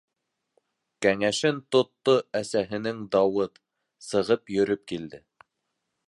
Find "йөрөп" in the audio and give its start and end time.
4.55-4.87